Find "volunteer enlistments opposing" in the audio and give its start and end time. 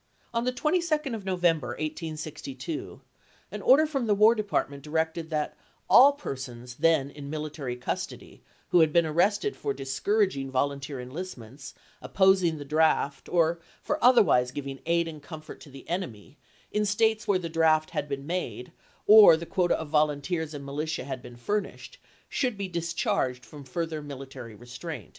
10.49-12.57